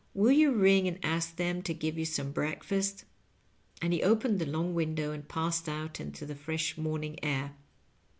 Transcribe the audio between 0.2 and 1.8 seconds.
you ring and ask them to